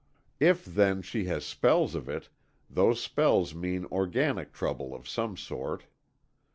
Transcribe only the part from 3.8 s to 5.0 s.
organic trouble